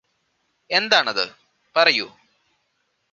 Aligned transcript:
എന്താണത് 0.69 1.23
പറയൂ 1.75 2.07